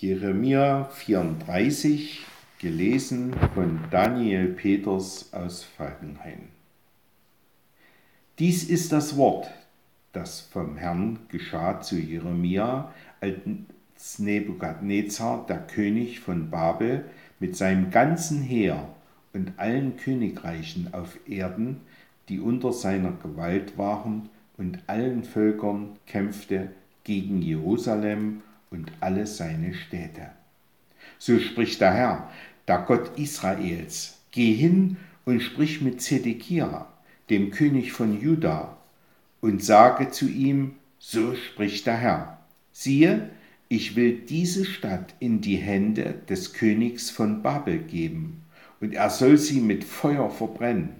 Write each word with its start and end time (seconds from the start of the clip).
Jeremia 0.00 0.84
34, 0.84 2.24
gelesen 2.60 3.34
von 3.52 3.80
Daniel 3.90 4.46
Peters 4.46 5.28
aus 5.32 5.64
Falkenhayn. 5.64 6.50
Dies 8.38 8.62
ist 8.62 8.92
das 8.92 9.16
Wort, 9.16 9.50
das 10.12 10.40
vom 10.40 10.76
Herrn 10.76 11.18
geschah 11.30 11.80
zu 11.80 11.96
Jeremia, 11.96 12.94
als 13.20 14.20
Nebukadnezar, 14.20 15.44
der 15.48 15.66
König 15.66 16.20
von 16.20 16.48
Babel, 16.48 17.06
mit 17.40 17.56
seinem 17.56 17.90
ganzen 17.90 18.40
Heer 18.40 18.88
und 19.32 19.54
allen 19.56 19.96
Königreichen 19.96 20.94
auf 20.94 21.18
Erden, 21.28 21.80
die 22.28 22.38
unter 22.38 22.72
seiner 22.72 23.14
Gewalt 23.20 23.76
waren, 23.76 24.28
und 24.58 24.78
allen 24.86 25.24
Völkern 25.24 25.96
kämpfte 26.06 26.70
gegen 27.02 27.42
Jerusalem 27.42 28.42
und 28.70 28.90
alle 29.00 29.26
seine 29.26 29.74
Städte. 29.74 30.30
So 31.18 31.38
spricht 31.38 31.80
der 31.80 31.94
Herr, 31.94 32.30
der 32.66 32.78
Gott 32.80 33.18
Israels, 33.18 34.18
geh 34.30 34.52
hin 34.52 34.96
und 35.24 35.40
sprich 35.40 35.80
mit 35.80 36.00
Zedekia, 36.00 36.86
dem 37.30 37.50
König 37.50 37.92
von 37.92 38.20
Juda, 38.20 38.76
und 39.40 39.62
sage 39.62 40.10
zu 40.10 40.28
ihm, 40.28 40.76
so 40.98 41.34
spricht 41.34 41.86
der 41.86 41.96
Herr, 41.96 42.38
siehe, 42.72 43.30
ich 43.68 43.96
will 43.96 44.18
diese 44.18 44.64
Stadt 44.64 45.14
in 45.20 45.40
die 45.40 45.56
Hände 45.56 46.14
des 46.28 46.54
Königs 46.54 47.10
von 47.10 47.42
Babel 47.42 47.78
geben, 47.78 48.42
und 48.80 48.94
er 48.94 49.10
soll 49.10 49.36
sie 49.36 49.60
mit 49.60 49.84
Feuer 49.84 50.30
verbrennen. 50.30 50.90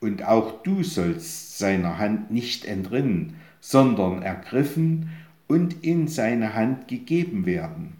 Und 0.00 0.24
auch 0.24 0.62
du 0.62 0.82
sollst 0.82 1.58
seiner 1.58 1.98
Hand 1.98 2.30
nicht 2.30 2.64
entrinnen, 2.64 3.36
sondern 3.60 4.22
ergriffen 4.22 5.10
und 5.46 5.84
in 5.84 6.08
seine 6.08 6.54
Hand 6.54 6.88
gegeben 6.88 7.46
werden. 7.46 7.94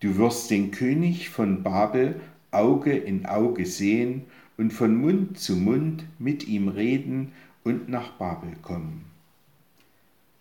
Du 0.00 0.16
wirst 0.16 0.50
den 0.50 0.70
König 0.70 1.28
von 1.28 1.62
Babel 1.62 2.20
Auge 2.50 2.96
in 2.96 3.26
Auge 3.26 3.66
sehen 3.66 4.22
und 4.56 4.72
von 4.72 4.96
Mund 4.96 5.38
zu 5.38 5.56
Mund 5.56 6.04
mit 6.18 6.48
ihm 6.48 6.68
reden 6.68 7.32
und 7.64 7.88
nach 7.88 8.12
Babel 8.12 8.52
kommen. 8.62 9.04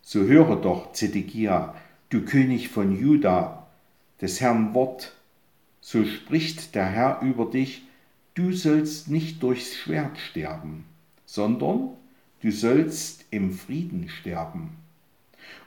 So 0.02 0.22
höre 0.22 0.56
doch, 0.56 0.94
Zedekia, 0.94 1.76
du 2.10 2.22
König 2.22 2.70
von 2.70 2.98
Juda, 2.98 3.68
des 4.22 4.42
Herrn 4.42 4.74
Wort, 4.74 5.14
so 5.82 6.04
spricht 6.04 6.76
der 6.76 6.86
Herr 6.86 7.22
über 7.22 7.46
dich, 7.46 7.84
du 8.34 8.52
sollst 8.52 9.10
nicht 9.10 9.44
durchs 9.44 9.76
Schwert 9.76 10.18
sterben, 10.18 10.86
sondern 11.26 11.92
du 12.42 12.52
sollst 12.52 13.26
im 13.30 13.54
Frieden 13.54 14.10
sterben 14.10 14.72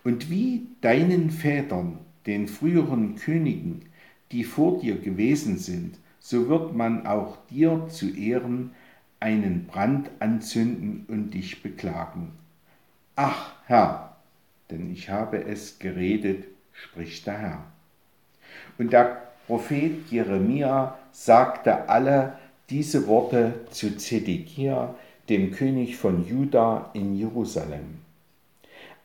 und 0.04 0.30
wie 0.30 0.66
deinen 0.80 1.30
Vätern, 1.30 1.98
den 2.26 2.48
früheren 2.48 3.16
Königen, 3.16 3.82
die 4.30 4.44
vor 4.44 4.80
dir 4.80 4.98
gewesen 4.98 5.58
sind, 5.58 5.98
so 6.20 6.48
wird 6.48 6.74
man 6.74 7.06
auch 7.06 7.36
dir 7.50 7.88
zu 7.88 8.14
Ehren 8.14 8.72
einen 9.20 9.66
Brand 9.66 10.10
anzünden 10.20 11.04
und 11.08 11.30
dich 11.30 11.62
beklagen. 11.62 12.32
Ach 13.16 13.52
Herr, 13.66 14.16
denn 14.70 14.90
ich 14.90 15.10
habe 15.10 15.44
es 15.44 15.78
geredet, 15.78 16.44
spricht 16.72 17.26
der 17.26 17.38
Herr. 17.38 17.64
Und 18.78 18.92
der 18.92 19.22
Prophet 19.46 20.10
Jeremia 20.10 20.98
sagte 21.12 21.88
alle 21.88 22.38
diese 22.70 23.06
Worte 23.06 23.66
zu 23.70 23.96
Zedekia, 23.96 24.94
dem 25.28 25.50
König 25.52 25.96
von 25.96 26.26
Juda 26.26 26.90
in 26.94 27.14
Jerusalem 27.16 27.98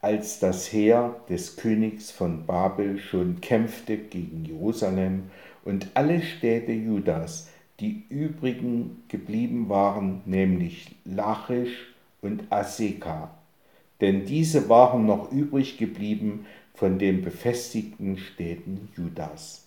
als 0.07 0.39
das 0.39 0.71
Heer 0.71 1.17
des 1.27 1.57
Königs 1.57 2.11
von 2.11 2.45
Babel 2.45 2.97
schon 2.97 3.41
kämpfte 3.41 3.97
gegen 3.97 4.45
Jerusalem 4.45 5.23
und 5.65 5.87
alle 5.95 6.21
Städte 6.21 6.71
Judas, 6.71 7.49
die 7.81 8.05
übrigen 8.07 9.03
geblieben 9.09 9.67
waren, 9.67 10.21
nämlich 10.25 10.95
Lachisch 11.03 11.93
und 12.21 12.43
Aseka, 12.49 13.31
denn 13.99 14.25
diese 14.25 14.69
waren 14.69 15.05
noch 15.05 15.29
übrig 15.33 15.77
geblieben 15.77 16.45
von 16.73 16.99
den 16.99 17.21
befestigten 17.21 18.17
Städten 18.17 18.87
Judas. 18.95 19.65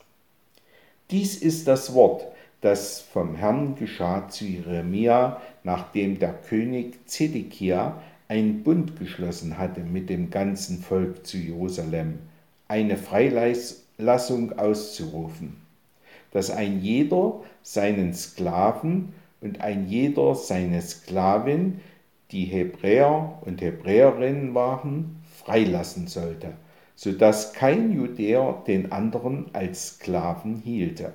Dies 1.11 1.37
ist 1.37 1.69
das 1.69 1.93
Wort, 1.93 2.25
das 2.63 3.03
vom 3.03 3.35
Herrn 3.35 3.75
geschah 3.75 4.31
zu 4.31 4.47
Jeremia, 4.47 5.43
nachdem 5.65 6.19
der 6.19 6.33
König 6.33 7.07
Zedekia 7.07 8.01
einen 8.31 8.63
Bund 8.63 8.97
geschlossen 8.97 9.59
hatte 9.59 9.81
mit 9.81 10.09
dem 10.09 10.31
ganzen 10.31 10.79
Volk 10.79 11.27
zu 11.27 11.37
Jerusalem, 11.37 12.21
eine 12.69 12.97
Freilassung 12.97 14.57
auszurufen, 14.57 15.57
dass 16.31 16.49
ein 16.53 16.81
jeder 16.81 17.41
seinen 17.65 18.15
Sklaven 18.15 19.13
und 19.41 19.61
ein 19.61 19.89
jeder 19.89 20.37
seine 20.37 20.81
Sklavin, 20.81 21.81
die 22.31 22.45
Hebräer 22.45 23.37
und 23.41 23.61
Hebräerinnen 23.61 24.55
waren, 24.55 25.21
freilassen 25.45 26.07
sollte, 26.07 26.53
so 26.95 27.11
dass 27.11 27.53
kein 27.53 27.93
Judäer 27.93 28.63
den 28.65 28.93
anderen 28.93 29.47
als 29.55 29.97
Sklaven 29.97 30.55
hielte. 30.55 31.13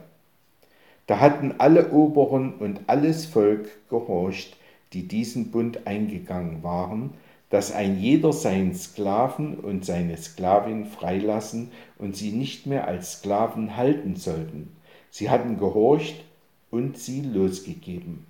Da 1.07 1.21
hatten 1.21 1.55
alle 1.59 1.91
Oberen 1.91 2.55
und 2.55 2.81
alles 2.87 3.25
Volk 3.25 3.69
gehorcht, 3.89 4.57
die 4.95 5.09
diesen 5.09 5.51
Bund 5.51 5.85
eingegangen 5.85 6.63
waren, 6.63 7.11
dass 7.49 7.73
ein 7.73 7.99
jeder 7.99 8.31
seinen 8.31 8.73
Sklaven 8.73 9.55
und 9.55 9.85
seine 9.85 10.15
Sklavin 10.15 10.85
freilassen 10.85 11.71
und 11.99 12.15
sie 12.15 12.31
nicht 12.31 12.65
mehr 12.65 12.87
als 12.87 13.19
Sklaven 13.19 13.75
halten 13.75 14.15
sollten. 14.15 14.71
Sie 15.11 15.29
hatten 15.29 15.59
gehorcht 15.59 16.23
und 16.71 16.97
sie 16.97 17.21
losgegeben. 17.21 18.25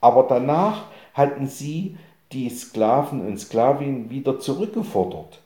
Aber 0.00 0.24
danach 0.24 0.86
hatten 1.12 1.46
sie 1.46 1.96
die 2.32 2.48
Sklaven 2.48 3.20
und 3.20 3.38
Sklavinnen 3.38 4.08
wieder 4.08 4.40
zurückgefordert, 4.40 5.40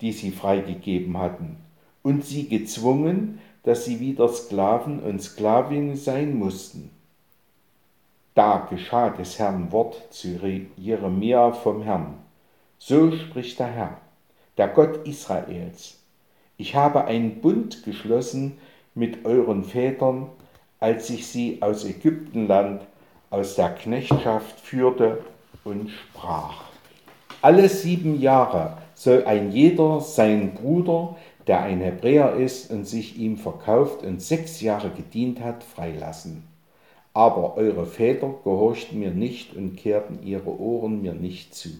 die 0.00 0.12
sie 0.12 0.30
freigegeben 0.30 1.18
hatten, 1.18 1.58
und 2.02 2.24
sie 2.24 2.48
gezwungen, 2.48 3.40
dass 3.62 3.84
sie 3.84 4.00
wieder 4.00 4.28
Sklaven 4.28 5.00
und 5.00 5.20
Sklavinnen 5.20 5.96
sein 5.96 6.34
mussten. 6.38 6.90
Da 8.40 8.66
geschah 8.70 9.10
des 9.10 9.38
Herrn 9.38 9.70
Wort 9.70 10.00
zu 10.08 10.40
Jeremia 10.78 11.52
vom 11.52 11.82
Herrn. 11.82 12.14
So 12.78 13.12
spricht 13.12 13.58
der 13.58 13.66
Herr, 13.66 13.98
der 14.56 14.68
Gott 14.68 15.06
Israels. 15.06 15.98
Ich 16.56 16.74
habe 16.74 17.04
einen 17.04 17.42
Bund 17.42 17.84
geschlossen 17.84 18.56
mit 18.94 19.26
euren 19.26 19.62
Vätern, 19.62 20.28
als 20.78 21.10
ich 21.10 21.26
sie 21.26 21.58
aus 21.60 21.84
Ägyptenland, 21.84 22.80
aus 23.28 23.56
der 23.56 23.74
Knechtschaft 23.74 24.58
führte 24.58 25.22
und 25.64 25.90
sprach. 25.90 26.62
Alle 27.42 27.68
sieben 27.68 28.18
Jahre 28.22 28.78
soll 28.94 29.24
ein 29.24 29.52
jeder 29.52 30.00
seinen 30.00 30.54
Bruder, 30.54 31.14
der 31.46 31.60
ein 31.60 31.82
Hebräer 31.82 32.36
ist 32.36 32.70
und 32.70 32.86
sich 32.86 33.18
ihm 33.18 33.36
verkauft 33.36 34.02
und 34.02 34.22
sechs 34.22 34.62
Jahre 34.62 34.88
gedient 34.88 35.40
hat, 35.40 35.62
freilassen 35.62 36.48
aber 37.12 37.56
eure 37.56 37.86
Väter 37.86 38.34
gehorchten 38.44 39.00
mir 39.00 39.10
nicht 39.10 39.56
und 39.56 39.76
kehrten 39.76 40.20
ihre 40.24 40.60
Ohren 40.60 41.02
mir 41.02 41.14
nicht 41.14 41.54
zu. 41.54 41.70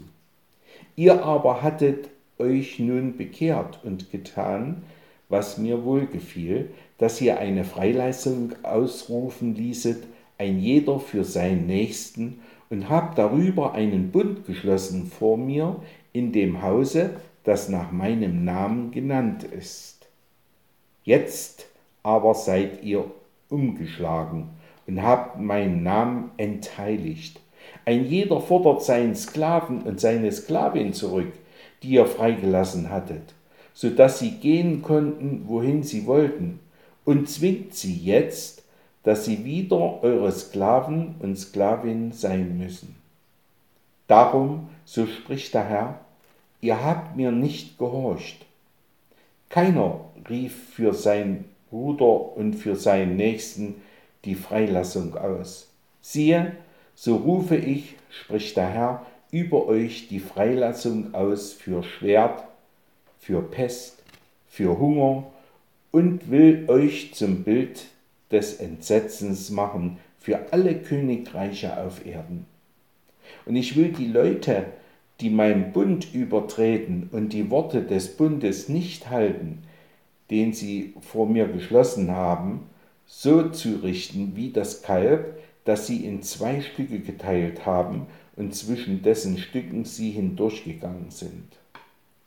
Ihr 0.97 1.25
aber 1.25 1.63
hattet 1.63 2.09
euch 2.39 2.79
nun 2.79 3.17
bekehrt 3.17 3.81
und 3.85 4.11
getan, 4.11 4.83
was 5.29 5.59
mir 5.59 5.85
wohlgefiel, 5.85 6.71
dass 6.99 7.21
ihr 7.21 7.39
eine 7.39 7.65
Freileistung 7.65 8.53
ausrufen 8.63 9.55
ließet, 9.55 10.03
ein 10.39 10.59
jeder 10.59 10.99
für 10.99 11.25
seinen 11.25 11.67
Nächsten, 11.67 12.41
und 12.69 12.89
habt 12.89 13.19
darüber 13.19 13.73
einen 13.73 14.13
Bund 14.13 14.47
geschlossen 14.47 15.07
vor 15.07 15.37
mir 15.37 15.83
in 16.13 16.33
dem 16.33 16.63
Hause, 16.63 17.11
das 17.43 17.69
nach 17.69 17.91
meinem 17.91 18.45
Namen 18.45 18.91
genannt 18.93 19.45
ist. 19.45 20.09
Jetzt 21.04 21.66
aber 22.03 22.34
seid 22.34 22.84
ihr 22.84 23.04
umgeschlagen 23.49 24.51
und 24.91 25.03
habt 25.04 25.39
meinen 25.39 25.84
Namen 25.84 26.33
entheiligt. 26.37 27.39
Ein 27.84 28.07
jeder 28.07 28.41
fordert 28.41 28.83
seinen 28.83 29.15
Sklaven 29.15 29.83
und 29.83 30.01
seine 30.01 30.33
Sklavin 30.33 30.92
zurück, 30.92 31.33
die 31.83 31.91
ihr 31.91 32.07
freigelassen 32.07 32.91
hattet, 32.91 33.34
so 33.72 33.89
dass 33.89 34.19
sie 34.19 34.33
gehen 34.33 34.83
konnten, 34.83 35.45
wohin 35.47 35.84
sie 35.84 36.07
wollten, 36.07 36.59
und 37.04 37.28
zwingt 37.28 37.75
sie 37.75 37.95
jetzt, 37.95 38.65
dass 39.04 39.25
sie 39.25 39.45
wieder 39.45 40.03
eure 40.03 40.33
Sklaven 40.33 41.15
und 41.21 41.37
Sklavinnen 41.37 42.10
sein 42.13 42.59
müssen. 42.59 42.97
Darum, 44.09 44.71
so 44.84 45.07
spricht 45.07 45.54
der 45.54 45.69
Herr, 45.69 46.01
ihr 46.60 46.84
habt 46.84 47.16
mir 47.16 47.31
nicht 47.31 47.78
gehorcht. 47.78 48.45
Keiner 49.48 50.01
rief 50.28 50.75
für 50.75 50.92
seinen 50.95 51.45
Bruder 51.71 52.37
und 52.37 52.54
für 52.54 52.75
seinen 52.75 53.16
Nächsten, 53.16 53.77
die 54.25 54.34
Freilassung 54.34 55.17
aus. 55.17 55.69
Siehe, 56.01 56.53
so 56.95 57.17
rufe 57.17 57.57
ich, 57.57 57.97
spricht 58.11 58.57
der 58.57 58.69
Herr, 58.69 59.07
über 59.31 59.67
euch 59.67 60.09
die 60.09 60.21
Freilassung 60.21 61.15
aus 61.15 61.53
für 61.53 61.83
Schwert, 61.83 62.45
für 63.19 63.43
Pest, 63.43 64.03
für 64.49 64.78
Hunger 64.78 65.25
und 65.93 66.31
will 66.31 66.65
euch 66.69 67.15
zum 67.15 67.45
Bild 67.45 67.87
des 68.31 68.55
Entsetzens 68.55 69.51
machen 69.51 69.99
für 70.19 70.53
alle 70.53 70.77
Königreiche 70.77 71.83
auf 71.83 72.05
Erden. 72.05 72.47
Und 73.47 73.57
ich 73.57 73.77
will 73.77 73.93
die 73.93 74.07
Leute, 74.07 74.66
die 75.21 75.31
mein 75.31 75.73
Bund 75.73 76.15
übertreten 76.15 77.09
und 77.13 77.33
die 77.33 77.51
Worte 77.51 77.83
des 77.83 78.16
Bundes 78.16 78.69
nicht 78.69 79.11
halten, 79.11 79.63
den 80.31 80.53
sie 80.53 80.95
vor 81.01 81.27
mir 81.27 81.49
geschlossen 81.49 82.11
haben, 82.11 82.66
so 83.12 83.48
zurichten 83.48 84.36
wie 84.36 84.51
das 84.51 84.83
Kalb, 84.83 85.36
das 85.65 85.89
sie 85.89 86.07
in 86.07 86.22
zwei 86.22 86.60
Stücke 86.60 87.01
geteilt 87.01 87.66
haben 87.66 88.07
und 88.36 88.54
zwischen 88.54 89.03
dessen 89.03 89.36
Stücken 89.36 89.84
sie 89.84 90.12
hindurchgegangen 90.12 91.10
sind, 91.10 91.59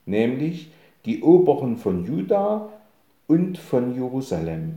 nämlich 0.06 0.72
die 1.06 1.24
Oberen 1.24 1.78
von 1.78 2.06
Juda 2.06 2.70
und 3.28 3.58
von 3.58 3.96
Jerusalem, 3.96 4.76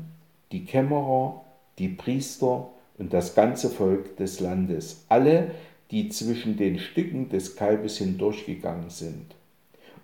die 0.53 0.65
Kämmerer, 0.65 1.45
die 1.79 1.89
Priester 1.89 2.71
und 2.99 3.13
das 3.13 3.35
ganze 3.35 3.69
Volk 3.69 4.17
des 4.17 4.39
Landes, 4.41 5.05
alle, 5.09 5.51
die 5.91 6.09
zwischen 6.09 6.57
den 6.57 6.79
Stücken 6.79 7.29
des 7.29 7.57
Kalbes 7.57 7.99
hindurchgegangen 7.99 8.91
sind. 8.91 9.35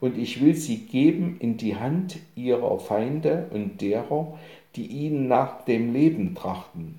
Und 0.01 0.19
ich 0.19 0.45
will 0.45 0.57
sie 0.57 0.79
geben 0.79 1.37
in 1.39 1.57
die 1.57 1.77
Hand 1.77 2.19
ihrer 2.35 2.81
Feinde 2.81 3.49
und 3.53 3.81
derer, 3.81 4.37
die 4.77 4.87
ihnen 4.87 5.29
nach 5.29 5.65
dem 5.65 5.93
Leben 5.93 6.35
trachten. 6.35 6.97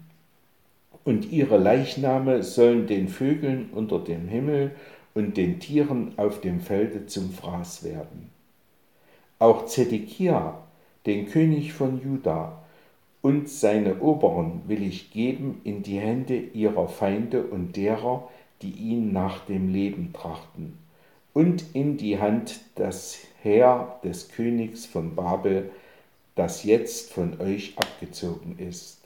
Und 1.04 1.32
ihre 1.32 1.58
Leichname 1.58 2.44
sollen 2.44 2.88
den 2.88 3.08
Vögeln 3.08 3.70
unter 3.74 4.00
dem 4.00 4.28
Himmel 4.28 4.72
und 5.14 5.38
den 5.38 5.60
Tieren 5.60 6.14
auf 6.18 6.42
dem 6.42 6.62
Felde 6.62 7.06
zum 7.06 7.32
Fraß 7.32 7.84
werden. 7.84 8.30
Auch 9.40 9.66
Zedekia, 9.66 10.58
den 11.06 11.28
König 11.28 11.74
von 11.74 12.02
Juda, 12.02 12.64
und 13.22 13.48
seine 13.48 14.02
Oberen 14.02 14.62
will 14.68 14.84
ich 14.84 15.12
geben 15.12 15.62
in 15.64 15.82
die 15.82 15.98
Hände 15.98 16.38
ihrer 16.38 16.90
Feinde 16.90 17.44
und 17.44 17.78
derer, 17.78 18.30
die 18.62 18.72
ihn 18.72 19.14
nach 19.14 19.46
dem 19.46 19.72
Leben 19.72 20.12
trachten, 20.14 20.78
und 21.34 21.64
in 21.74 21.98
die 21.98 22.20
Hand 22.20 22.62
das 22.76 23.20
Heer 23.42 24.00
des 24.04 24.30
Königs 24.30 24.86
von 24.86 25.16
Babel, 25.16 25.72
das 26.36 26.64
jetzt 26.64 27.12
von 27.12 27.40
euch 27.40 27.74
abgezogen 27.78 28.58
ist. 28.58 29.00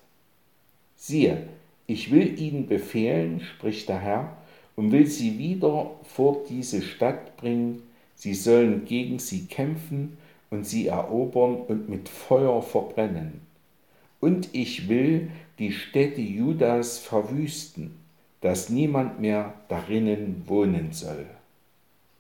Siehe, 0.95 1.47
ich 1.85 2.11
will 2.11 2.39
ihnen 2.39 2.67
befehlen, 2.67 3.41
spricht 3.41 3.89
der 3.89 3.99
Herr, 3.99 4.37
und 4.75 4.91
will 4.91 5.07
sie 5.07 5.37
wieder 5.37 5.91
vor 6.03 6.43
diese 6.49 6.81
Stadt 6.81 7.35
bringen, 7.37 7.83
sie 8.15 8.33
sollen 8.33 8.85
gegen 8.85 9.19
sie 9.19 9.45
kämpfen 9.45 10.17
und 10.49 10.65
sie 10.65 10.87
erobern 10.87 11.55
und 11.55 11.89
mit 11.89 12.09
Feuer 12.09 12.61
verbrennen. 12.61 13.41
Und 14.19 14.49
ich 14.53 14.87
will 14.87 15.29
die 15.59 15.71
Städte 15.71 16.21
Judas 16.21 16.99
verwüsten, 16.99 17.95
dass 18.41 18.69
niemand 18.69 19.19
mehr 19.19 19.53
darinnen 19.67 20.43
wohnen 20.45 20.91
soll. 20.91 21.25